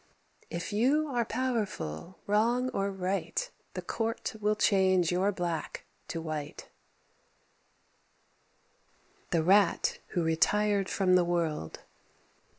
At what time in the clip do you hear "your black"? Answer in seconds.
5.11-5.85